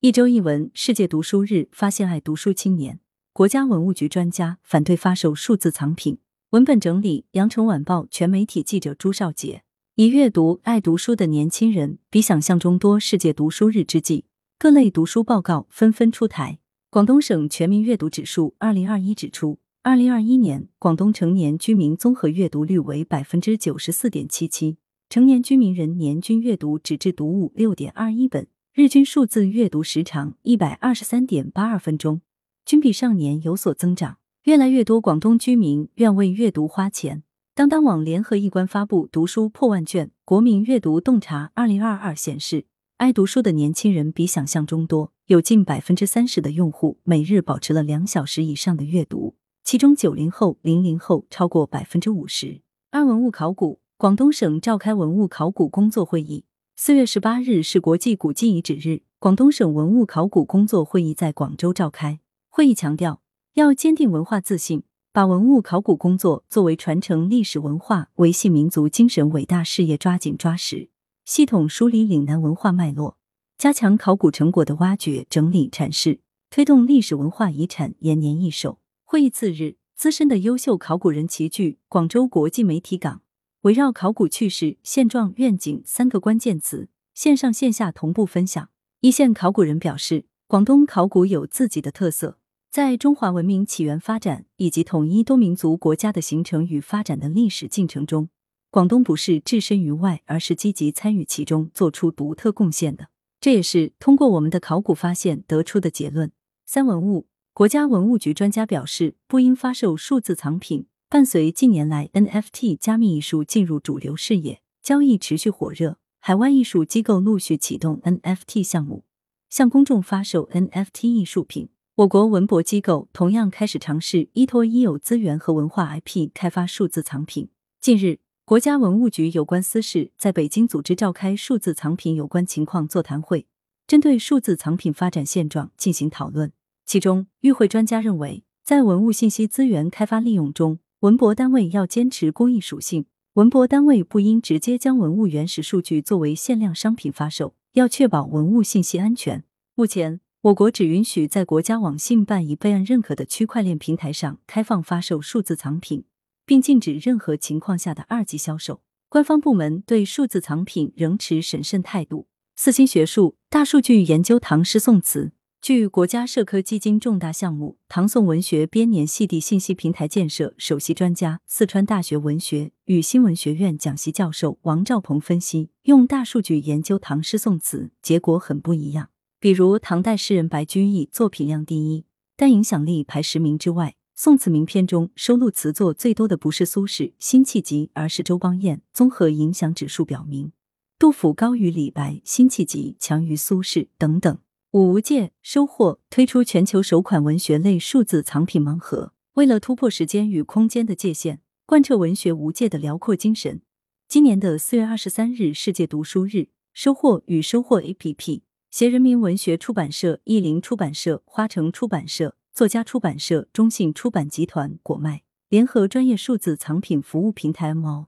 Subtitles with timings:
[0.00, 3.00] 一周一文，世界读书日，发现爱读书青年。
[3.32, 6.18] 国家文物局专家反对发售数字藏品。
[6.50, 9.64] 文本整理：羊城晚报全媒体记者朱少杰。
[9.96, 13.00] 以阅读爱读书的年轻人比想象中多。
[13.00, 14.26] 世界读书日之际，
[14.56, 16.60] 各类读书报告纷纷出台。
[16.90, 24.76] 广东省全民阅读指数二零二一指出，二零二一年广东成年居民综合阅读率为百分之九十四点七七，
[25.10, 28.46] 成年居民人年均阅读纸质读物六点二一本。
[28.78, 32.20] 日均数字阅读时长一百二十三点八二分钟，
[32.64, 34.18] 均比上年有所增长。
[34.44, 37.24] 越来越多广东居民愿为阅读花钱。
[37.56, 42.66] 当当网联合易观发布《读书破万卷：国民阅读洞察二零二二》显示，
[42.98, 52.60] 爱读书的年轻人比想象中多，有近百分之三十的用户每日保持了两小时以上的阅读，其中九零后、零零后超过百分之五十。
[52.92, 56.44] 二文物考古，广东省召开文物考古工作会议。
[56.80, 62.20] 四月十八日是国际古迹遗址日，广东省文物考古工作会议在广州召开。
[62.48, 63.20] 会议强调，
[63.54, 70.88] 要坚定文化自信，把文物考古工作作为传承历史文化、维系民族精神伟大事业抓紧抓实，
[71.24, 73.16] 系统梳理岭南文化脉络，
[73.58, 78.78] 加强考古成果的挖掘、整理、阐释，推动历史文化遗产延年益寿。
[79.04, 83.22] 会议次日，资深的优秀考古人齐聚广州国际媒体港。
[83.68, 88.70] 围绕考古趣事、现状、愿景三个关键词，线上线下同步分享。
[89.00, 92.38] 一线考古人表示，广东考古有自己的特色，
[92.70, 98.30] 在中华文明起源、发展以及统一多民族国家的形成与发展的历史进程中，
[98.70, 103.08] 广东不是置身于外，而是积极参与其中，做出独特贡献的。
[103.38, 106.32] 这也是通过我们的考古发现得出的结论。
[106.64, 110.86] 三文物，国家文物局专家表示，不应发售数字藏品。
[111.10, 119.04] 伴随近年来 NFT 加密艺术进入主流视野，交易持续火热，海外艺术机构陆续启动 NFT 项目，
[119.48, 121.70] 向公众发售 NFT 艺术品。
[121.94, 127.48] 我国文博机构同样开始尝试依托已有资源和文化 IP 开发数字藏品。
[127.80, 133.46] 近日，国家文物局有关司室在北京组织召开数字藏品有关情况座谈会，
[133.86, 136.52] 针对数字藏品发展现状进行讨论。
[136.84, 149.44] 其中，与会专家认为，在文物信息资源开发利用中，文博单位要坚持公益属性，文博单位不应直接将文物原始数据作为限量商品发售，要确保文物信息安全。
[149.76, 156.02] 目前，我国只允许在国家网信办已备案认可的区块链平台上开放发售数字藏品，
[156.44, 158.80] 并禁止任何情况下的二级销售。
[159.08, 162.26] 官方部门对数字藏品仍持审慎态度。
[162.56, 165.30] 四新学术大数据研究唐诗宋词。
[165.60, 179.10] 据国家社科基金重大项目唐宋文学编年系地信息平台建设首席专家、四川大学文学与新闻学院讲席教授王兆鹏分析，用大数据研究唐诗宋词，结果很不一样。
[179.40, 183.96] 比如，唐代诗人白居易作品量第一，但影响力排十名之外。
[184.14, 188.80] 宋词名篇中收录词作最多的不是苏轼《辛弃疾》，而是周邦彦。
[188.92, 190.52] 综合影响指数表明，
[190.98, 194.38] 杜甫高于李白，辛弃疾强于苏轼等等。
[194.78, 199.12] 五无界收获推出全球首款文学类数字藏品盲盒。
[199.32, 203.60] 为了突破时间与空间的界限，贯彻文学无界的辽阔精神，
[204.06, 218.06] 今年的四月二十三日世界读书日，收获与收获 APP 携人民文学出版社、译林出版社、花城出版社、作家出版社、中信出版集团、果麦联合专业数字藏品服务平台 MO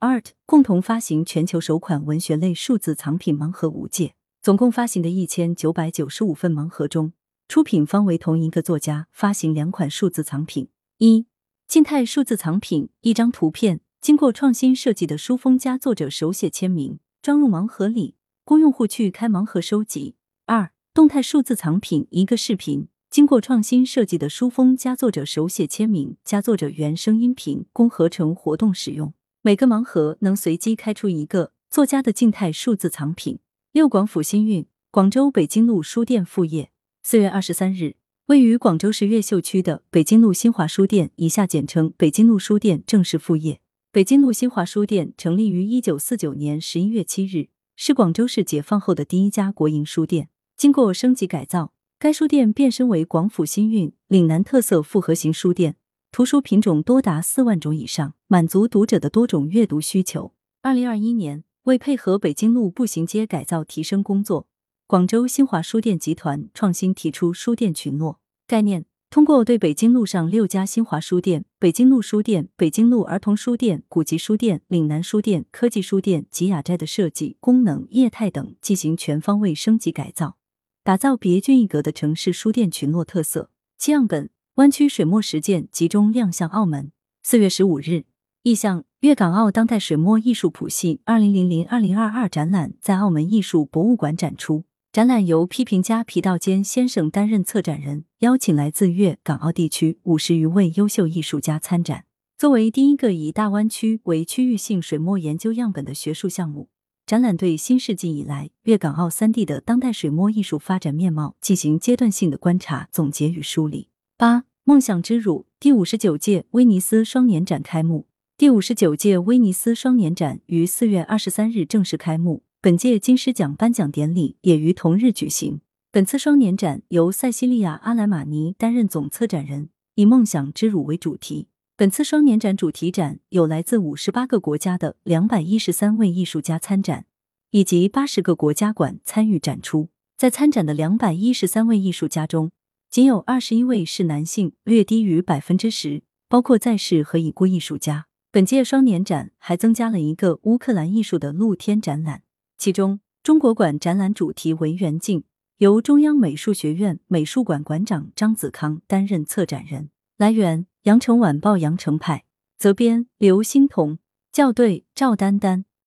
[0.00, 4.14] Art 共同发行全球首款文学类数字藏品盲盒无界。
[4.42, 7.12] 总共发行的一千九百九十五份盲盒中，
[7.46, 11.26] 出品方为同一个作家发行两款数字藏品：一
[11.68, 20.14] 静态数字藏品，一张图片经过创新设计的书封加作者手写签名，装入盲盒里，供用户去开盲盒收集；
[20.46, 29.12] 二动态数字藏品，一个视频经过创新设计的书封加作者手写签名加作者原声音频，供合成活动使用。
[29.42, 33.38] 每个盲盒能随机开出一个作家的静态数字藏品。
[33.72, 36.72] 六广府新韵，广州北京路书店副业。
[37.04, 37.94] 四月二十三日，
[38.26, 43.60] 位于广州市越秀区的北京路新华书店（以下简称北京路书店）正式复业。
[43.92, 50.30] 北京路新华书店成立于一九四九年十一月七日，是广州市解放后的第一家国营书店。
[50.56, 55.76] 经过升级改造，该书店变身为广府新韵岭南特色复合型书店，
[56.10, 60.32] 图书品种多达四万种以上，满足读者的多种阅读需求。
[60.60, 61.44] 二零二一年。
[61.70, 64.48] 为配合北京路步行街改造提升工作，
[64.88, 68.18] 广州新华书店集团创新提出书店群落
[68.48, 80.36] 概念，通过对北京路上六家新华书店、北京路书店、北京路儿童书店、古籍书店、岭南书店、科技书店及雅斋的设计、功能、业态等进行全方位升级改造，
[80.82, 83.50] 打造别具一格的城市书店群落特色。
[83.78, 86.90] 七样本湾区水墨实践集中亮相澳门。
[87.22, 88.06] 四月十五日，
[88.42, 94.64] 意向粤港澳当代水墨艺术谱系二零零零二零二二展览在澳门艺术博物馆展出。
[94.92, 102.04] 展览由批评家皮道坚先生担任策展人，邀请来自粤港澳地区五十余位优秀艺术家参展。
[102.36, 106.68] 作为第一个以大湾区为区域性水墨研究样本的学术项目，
[107.06, 113.88] 展览对新世纪以来粤港澳三地的当代水墨艺术发展面貌进行阶段性的观察、总结与梳理。
[114.18, 114.44] 八。
[114.64, 118.06] 梦想之乳第五十九届威尼斯双年展开幕。
[118.40, 125.60] 第五十九届威尼斯双年展于四月二十三日正式开幕，本届金狮奖颁奖典礼也于同日举行。
[125.92, 131.48] 本次双年展由塞西利亚·阿莱马尼担任总策展人，以“梦想之乳”为主题。
[131.76, 137.04] 本次双年展主题展有来自五十八个国家的两百一十三位艺术家参展，
[137.50, 139.90] 以及八十个国家馆参与展出。
[140.16, 142.50] 在参展的两百一十三位艺术家中，
[142.88, 148.06] 仅有二十一位是男性，略低于百分之十，包括在世和已故艺术家。
[148.32, 152.22] 本届双年展还增加了一个乌克兰艺术的露天展览，
[152.56, 155.24] 其中中国馆展览主题为“缘境”，
[155.58, 159.90] 由中央美术学院美术馆馆长张子康担任策展人。
[160.16, 162.24] 来源：羊城晚报羊城派，
[162.56, 163.98] 责编：刘欣彤，
[164.32, 165.64] 校对：赵丹丹。